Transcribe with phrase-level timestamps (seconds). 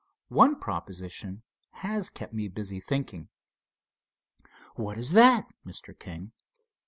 [0.29, 1.43] One proposition
[1.73, 3.29] has kept me busy thinking."
[4.73, 5.93] "What is that, Mr.
[5.99, 6.31] King?"